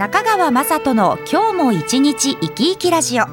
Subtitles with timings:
[0.00, 3.26] 中川雅人の今日も一日生き生きラジオ。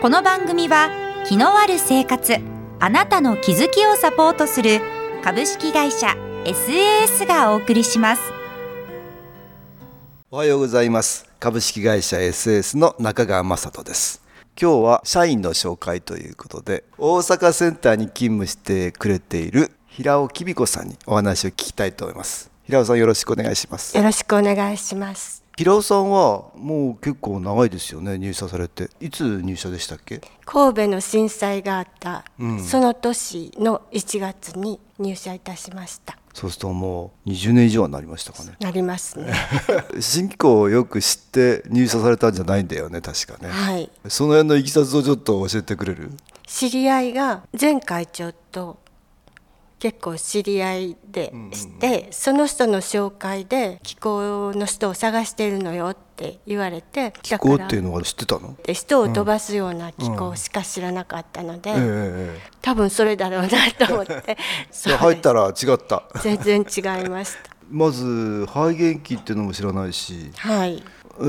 [0.00, 0.88] この番組は
[1.26, 2.36] 気のある生活
[2.78, 4.80] あなたの気づきをサポートする
[5.24, 6.14] 株式会社
[6.44, 8.22] SAS がお送りします。
[10.30, 11.28] おはようございます。
[11.40, 14.22] 株式会社 SAS の中川雅人です。
[14.56, 22.48] 今日は社員の紹介ということで大阪センターに勤務してくれている平尾きび子さんにお話を聞きたいと思います。
[22.62, 23.96] 平尾さんよろしくお願いします。
[23.96, 28.90] よろしくお願いします平尾さんはもう結構長いですよね入社されて。
[29.00, 30.20] いつ入社でしたっけ？
[30.44, 36.18] 神戸の震災があった、うん、その年の1月に入社いたしました。
[36.32, 38.54] そうするともう20年以上はなりましたかね。
[38.58, 39.32] なりますね。
[40.00, 43.48] 新機構をよく知って入社されたんじゃないんだよね確かね。
[43.48, 43.88] はい。
[44.08, 46.10] その辺のいきさつをちょっと教えてくれる？
[46.48, 48.78] 知り合いが前会長と
[49.78, 58.56] 結構知り合いでして、その人の紹介で気候の人を探しているのよって言われて気候っていうのは知ってたの？
[58.62, 61.74] で人を飛ばすような気候しか知らなかったので、
[62.62, 63.48] 多分それだろうな
[63.86, 64.38] と思って。
[64.96, 66.04] 入ったら違った。
[66.22, 67.50] 全然違いました。
[67.70, 70.30] まず肺元気っていうのも知らないし。
[70.36, 70.82] はい。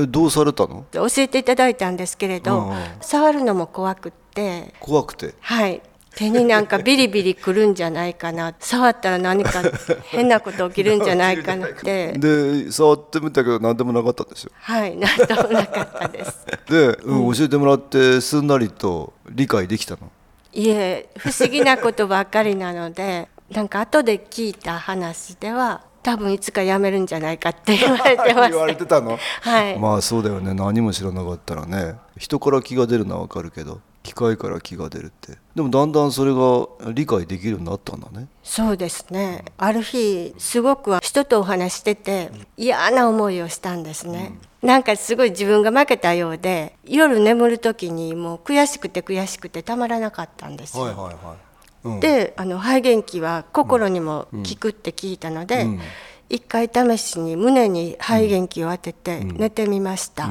[0.08, 0.86] どうされたの？
[0.92, 2.72] 教えていただいたんですけれど、
[3.02, 4.74] 触るのも怖くって。
[4.80, 5.34] 怖くて？
[5.40, 5.82] はい
[6.16, 8.54] 手になんかビリビリくるんじゃないかな。
[8.58, 9.62] 触ったら何か
[10.04, 12.12] 変なこと起きるんじゃないかなって。
[12.12, 14.50] で触ってみたけど何でもなかったんですよ。
[14.54, 16.46] はい何でもなかったです。
[16.70, 20.10] で、うん、教えてもらってすんなりと理解できたの？
[20.54, 29.18] いえ不思議なことばっかりなのでなんか後で聞いた話では多分いつか辞めるんじゃないかって言われてま 言われてたの？
[29.42, 29.78] はい。
[29.78, 30.54] まあそうだよね。
[30.54, 31.96] 何も知らなかったらね。
[32.16, 35.36] 人から気が出るのはわかるけど機械から気が出るって。
[35.56, 38.28] でもだんだんそれが理解できるようになったんだね。
[38.44, 39.44] そうですね。
[39.58, 52.00] ある日すごく人とお話してて嫌な思いをしたんですね、うん、なんかすごい自分が負けたようで夜眠る時にもう悔しくて悔しくてたまらなかったんですよ、はいはいはい。
[52.00, 55.80] であの肺元気は心にも効くって聞いたので、うんうん、
[56.28, 60.30] 一回試しに胸に肺元気を当てて寝てみました、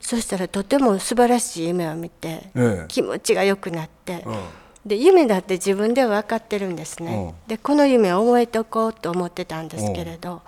[0.00, 4.38] そしたらとても素晴らしい夢を見て、ええ、気持ちが良くなって、うん、
[4.84, 10.42] で夢だって自分では分かってるんですね、でこの夢を覚えておこうと思ってたんですけれど、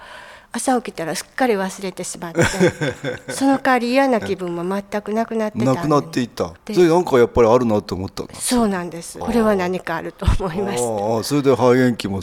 [0.57, 2.41] 朝起きたらすっかり忘れてしまって
[3.35, 6.55] その代わり嫌な気分も全くなくなってたなくなっていった。
[6.73, 9.19] それなんかやっぱりあるなと思ったそうなんです。
[9.19, 11.19] これは何かあると思いました。
[11.19, 12.21] あそれで肺炎期も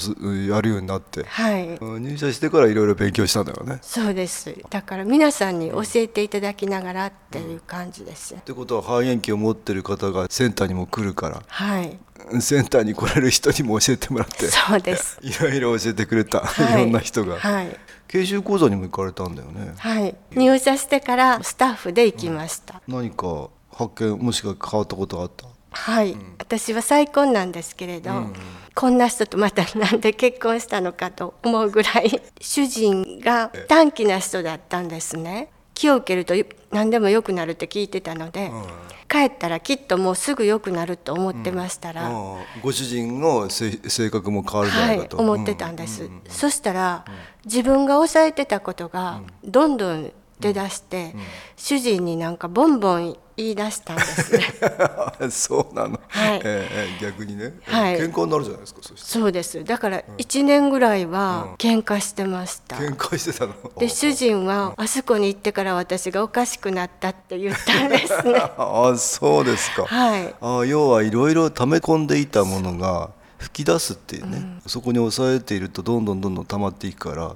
[0.47, 1.25] やるようになって。
[1.25, 1.78] はい。
[1.81, 3.80] 入社してからいろいろ勉強したんだよね。
[3.81, 4.56] そうです。
[4.69, 8.31] だから皆さんに教えていただきながらっていう感じです。
[8.31, 11.44] よ、うん、ってことは肺炎期を持ってる方がセンターにも来るから。
[11.46, 12.00] はい。
[12.40, 14.48] センターに来られる人にも教えてもらって。
[14.48, 15.19] そうです。
[15.22, 17.78] いろいろ教えてくれた、はい、いろんな人が、はい、
[18.11, 19.73] 研修講座にも行かれたんだよね。
[19.77, 20.16] はい。
[20.31, 25.47] 入社してからスタッフで行きました、うん、何か発見もしくは変わったことがあった？
[25.72, 28.33] はい、うん、私は再婚なんですけれど、うん、
[28.75, 35.50] こんな人とまたなんで結婚したのかと思うぐらい主人が短気な人だったんですね
[35.81, 36.36] 気を受けると
[36.69, 38.64] 何でも良くなるって聞いてたので、うん、
[39.09, 47.03] 帰ったらきっともうすぐ良くなると思ってましたら、うん、ご主人の性格も変わるんじゃないかと、はい、思ってたんです、そしたら、
[47.46, 51.16] 自分が抑えてたことがどんどん出だして、
[51.56, 54.44] 主人になんかボンボン言い出したんですね。
[55.31, 56.41] そうなの、はい。
[56.44, 59.63] えー、逆にね、はい、喧嘩になるじゃないですかそそうです。
[59.63, 63.53] だから1年ぐらいは喧嘩してました、うん、喧嘩してたの？
[63.80, 68.39] で主人はあそこに行ってから私がおかしくなったって言ったんですね。
[68.57, 77.36] あそうですか、はい、あ要はいろいろ溜め込んでいたものが吹き出すっていうね、うん、そこに抑えているとどんどんどんどん溜まっていくから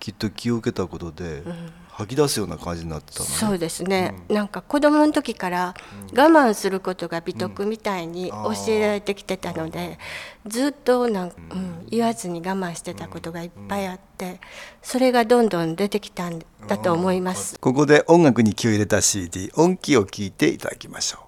[0.00, 5.74] きっと気を受けたことで、うん吐き出すような感じになってたの、ね、そうですね、うん、なんか子供の時から
[6.12, 9.98] 我慢することが美徳みたいに教えられてきてたので、
[10.44, 14.40] うん、ずっとなん、うん、言わずに我慢してたことがいっぱいあって、
[14.80, 17.58] それがどんどん出てきたんだと思います。
[17.58, 21.27] ここで音楽に気を入れた CD 音気を聞いていただきましょう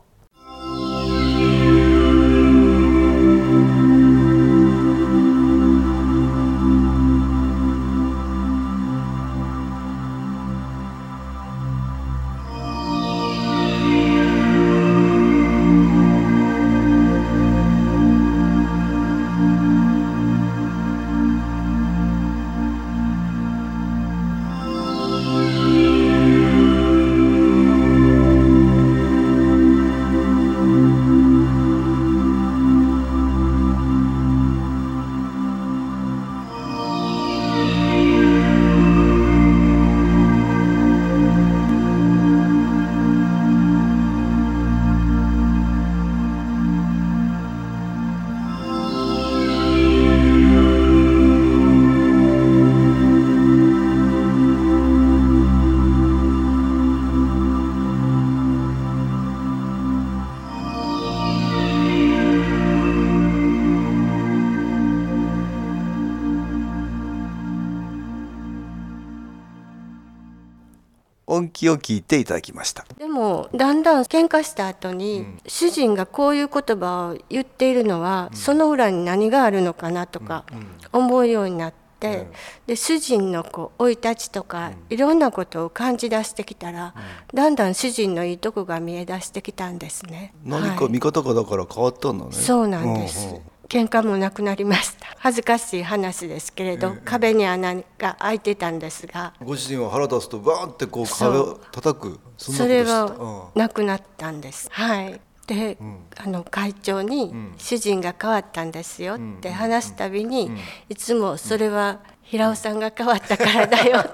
[71.60, 72.86] 音気を聞いていただきました。
[72.96, 80.44] でもだんだん喧嘩した後に、主人がこういう言葉を言っているのは、その裏に何があるのかなとか
[80.92, 82.28] 思うようになって、
[82.66, 86.94] で主人のこう生い立ちとか、いろんなことを感じ出してきたら、
[87.34, 90.32] だんだん主人のいいとこが見え出してきたんですね。
[90.48, 90.62] はい。
[90.62, 93.34] 何か見方がだから変わったんだね、そうなんです。
[93.74, 95.06] うんうん喧嘩もなくなりました。
[95.18, 99.32] 恥ずかしい話ですけれど、壁に穴が開いてたんですが。
[99.40, 104.68] ご主人は腹立つとバーンってこう壁を叩くそれはなくなったんです。
[104.72, 105.20] はい。
[105.46, 105.78] で、
[106.16, 110.50] あの会長に「主人が変わったんですよ」って話すたびに、
[110.88, 114.04] いつもそれは平尾さんが変わったからだよ。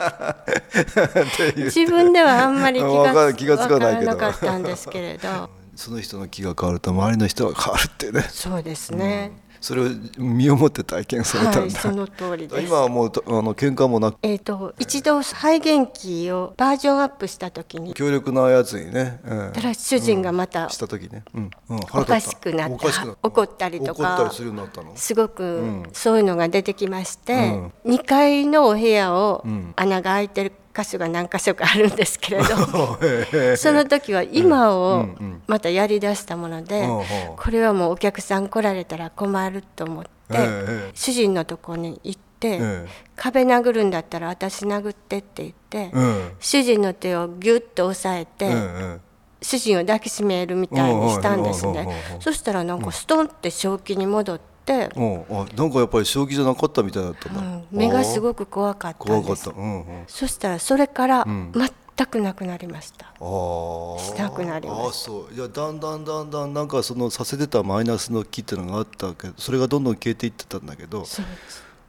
[1.57, 5.49] 自分ではあんまり気がる気がつかなかったんですけれど。
[5.77, 8.23] その人の気が変わると周りの人が変わるってね。
[8.31, 9.33] そうですね、
[9.67, 12.63] それを身をもって体験されたんだ、はいその通りです。
[12.63, 14.19] 今はもうあの喧嘩もなく。
[14.23, 21.51] えー、と一度肺元気をバージョンアップした時に強力なやつにね、うんただ主人がまたした時ね、うん。
[21.71, 22.87] うん、おかしくなって
[23.25, 24.31] 怒ったりとか
[24.95, 27.35] すごくそういうのが出てきまして、
[27.85, 27.97] うん。
[27.97, 29.73] 2階のお部屋をん。
[29.75, 32.47] 穴が開いてる箇所が何箇所かあるんですけれど
[33.57, 35.07] その時は今を
[35.47, 36.87] またやりだしたもので、
[37.37, 42.87] これはもうお客さん来られたら困ると思って、ええ主人のとこに行って、ええ。
[43.17, 46.33] 壁殴るんだったら私殴ってって言って、うん。
[46.41, 49.01] 主人の手をギュッと押さえて、うんうん。
[49.41, 52.05] 主人を抱きしめるみたいにしたんですね。
[52.15, 55.25] うんそしたらなんかストンって正気に戻って、うん。
[55.31, 57.67] あなんかやっぱり正気じゃなかったみたいだったんだ、うん。
[57.71, 61.53] 目がすくごく怖かった怖かった、うんうん、そしたらそれからん。
[61.97, 63.15] 全くなくなりました、ああ
[63.99, 65.35] したくなりまああそう。
[65.35, 69.29] いやだんだんだんだんなんかそのさせてたマイナスの気っていうのがあったけ。
[69.29, 71.07] どそれがどんどん消えていってたんだけど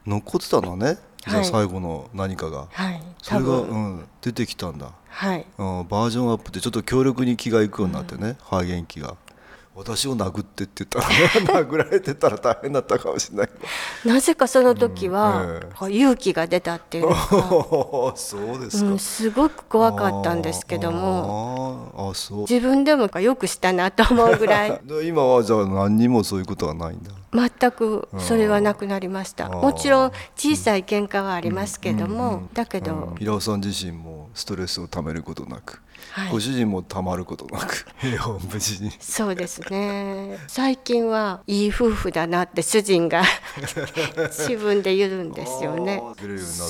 [0.06, 0.98] 残ってたのね？
[1.26, 3.04] じゃあはい最後の何かが、はい。
[3.22, 5.46] それが、うん、出てきたんだ、はい。
[5.58, 9.18] うん、バージョンアップでちょっと強力に気がいくようになってね、肺元気が
[9.78, 11.16] 私を殴ってって言ったら、ね、
[11.70, 13.50] 殴られてたら大変だったかもしれない。
[14.06, 21.92] なぜかその時は、うん勇気が出たっていうのが、 そうですか、うん、すごく怖かったんですけども。
[21.96, 22.40] あそう。
[22.42, 24.82] 自分でもよくしたなと思うぐらい。
[24.84, 27.12] で今はじゃあ何にもそういうことはないんだ。
[27.32, 29.50] 全くそれはなくなりました。
[29.50, 36.32] もちろん小さい喧嘩はありますけども、だけど、平尾さん自身もストレスをためることなく、はい。
[36.32, 37.86] ご主人もたまることなく。
[37.98, 38.92] 平穏無事に。
[39.00, 40.38] そうですね。
[40.48, 43.24] 最近はいい夫婦だなって主人が
[44.30, 46.02] 自分で言うんですよね。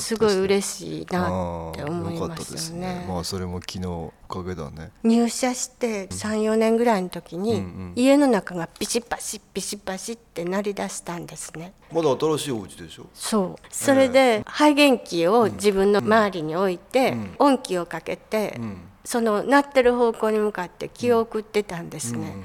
[0.00, 2.80] すごい嬉しいなって思いまですね。
[2.80, 4.90] ねまあそれも昨日おかげだね。
[5.02, 11.72] 入社して34年ぐらいの時に、家の中がピシッパシッピシッパシッって鳴り出したんですね。
[11.92, 13.06] まだ新しいお家でしょ？
[13.14, 13.66] そう。
[13.70, 18.60] それで肺元気を自分の周りに置いて、音気をかけて、
[19.08, 22.36] その鳴ってる方向に向かって気を送ってたんですね、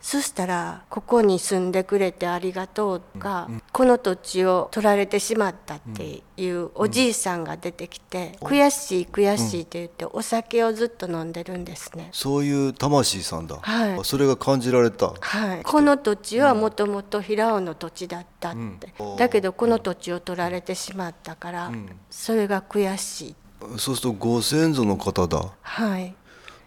[0.00, 12.08] そしたら「ここに住んでくれてありがとう」とか、この土地を取られてしまった」っていうおじいさんが出てきて「悔しい悔しい」って言ってお酒をずっと飲んでるんですね。
[12.12, 14.00] そういう魂さんだ、はい。
[14.02, 15.12] それが感じられた。
[15.20, 19.16] はい、この土地はもともと平尾の土地だったって、うん。
[19.16, 21.70] だけどこの土地を取られてしまったから、
[22.08, 23.36] それが悔しい
[23.78, 25.52] そうするとご先祖の方だ。
[25.60, 26.14] はい。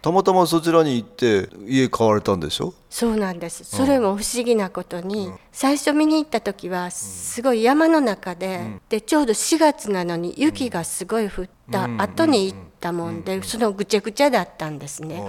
[0.02, 2.74] たまたまそちらに行って家買われたんでしょ？
[2.90, 3.62] そうなんです。
[3.62, 15.24] それも不思議なことに、最初見に行った時はすごい山の中で、でちょうど4月なのに雪がすごい降った後に行ったもんで、そのぐちゃぐちゃだったんですね、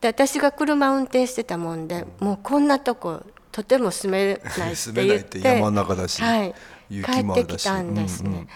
[0.00, 3.22] で私が車運転してたもんで、もうこんなとこ
[3.52, 6.54] とても住めないって 住めな言っいってて山の中だしはい、
[6.88, 7.52] 帰雪もあるだし。
[7.52, 8.46] ってきたんですね、うんうんうん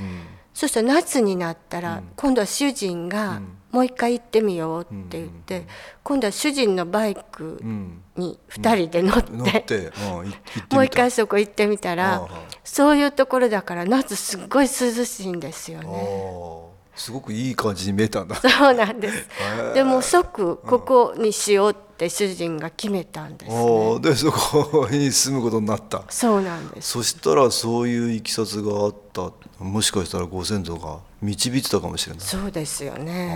[0.60, 3.40] そしたら夏になったら、今度は主人が
[3.72, 5.66] 「もう一回行ってみよう」って言って、
[6.02, 8.02] 今度は主人のバイクうん。
[8.14, 9.22] に2人で乗っ
[9.64, 9.90] て,、
[10.70, 12.28] もう一回そこ行ってみたら、
[12.62, 14.68] そういうところだから夏すっごい涼
[15.06, 16.69] しいんですよあね。
[17.00, 19.28] ーすごくいい感じに見えたんだそうなんです。
[19.74, 23.58] でも即ここにしようって主人が決めたんです、ね。
[23.58, 26.90] おーでそこに住むことになったそうなんです。
[26.90, 33.34] そしたらそういういきさつがあったもしかしたらご先祖が導いてたかもしれないそうですよね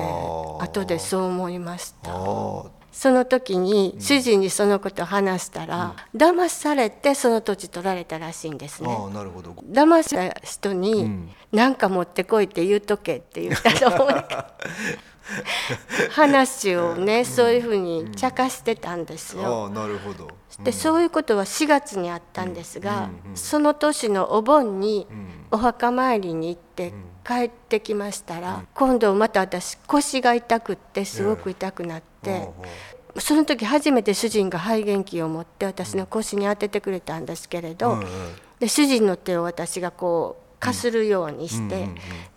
[0.61, 0.63] あ。
[0.63, 2.11] あ後でそう思いました。
[2.95, 8.89] その時に主人にそのことを話したら、騙されてその土地取られたらしいんですね。
[8.89, 9.51] ああなるほど。
[9.51, 14.25] 騙した人に何か持ってこいって言うとけって言ったと思う。
[16.11, 19.65] 話をねそういうふうに茶化してたんですよ。
[19.65, 20.29] ああなるほど。
[20.63, 25.09] でそういうことは4月にあったんですが、その年のお盆に
[25.51, 26.95] お墓参りに行って
[27.27, 32.49] 帰ってきましたら、今度また私腰が痛くってすごく痛くなって、
[33.19, 38.03] その時初めて主人が肺元気を持って私の腰に当ててくれたんですけれど、
[38.61, 41.89] で主人の手を私がこうかするようにして、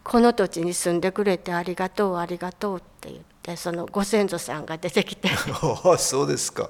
[0.04, 5.30] この土地に住んでくれてありがとうありがとうって言ってそのご先祖さんが出てきて。
[5.98, 6.70] そうですか、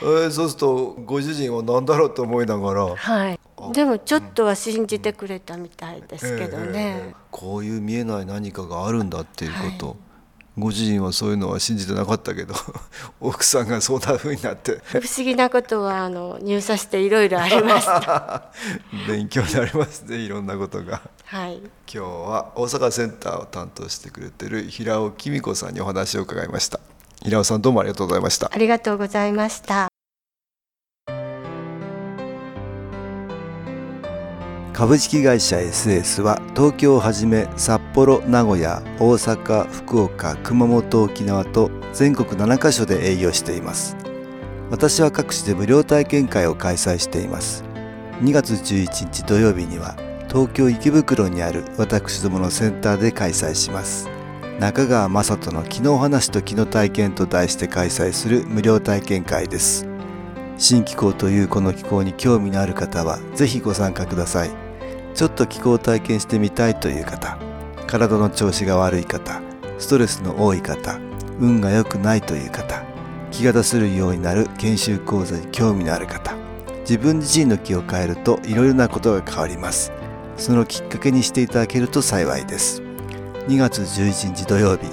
[0.00, 2.96] えーそうするとご主人は何だろうと思いながら。
[2.96, 3.38] はい
[3.72, 9.96] でもちょっとは信じてくれたみたいですけどね、こういう見えない何かがあるんだっていうこと、
[10.58, 12.54] ご主人はそういうのは信じてなかったけど
[13.20, 14.80] 奥さんがそんな風になって。
[14.84, 18.50] 不思議なことはあの入社していろいろありました。
[19.08, 21.00] 勉強になりますねいろんなことが。
[21.24, 21.58] はい。
[21.58, 26.80] 今日は大阪センターを担当してくれてる平尾紀美子さんにお話を伺いました。
[27.22, 28.50] 平尾さんどうもありがとうございました。
[28.52, 29.91] ありがとうございました
[34.72, 43.98] 株式会社 SS は東京をはじめ札幌名古屋大阪福岡熊本沖縄と全国7カ所で営業しています。
[44.70, 47.64] 私は各地で無料体験会を開催しています。
[48.22, 49.94] 2月11日土曜日には
[50.28, 54.08] 東京池袋にある私どものセンターで開催します。
[54.58, 59.91] 中川雅人の気の話と気の体験と題して開催する無料体験会です。
[60.62, 64.50] 新気候というこの気候に興味のある方はぜひご参加ください。
[65.12, 67.36] ちょっと気候を体験してみたいという方
[67.88, 69.42] 体の調子が悪い方
[69.78, 71.00] ストレスの多い方
[71.40, 72.84] 運が良くないという方
[73.32, 76.36] 気が出せるようになる研修講座に興味のある方
[76.82, 79.92] 自分自身の気を変えるといろいろなことが変わります。
[80.36, 82.82] そのきっかけにしていただけると幸いです。
[83.48, 84.86] 2月11日土曜日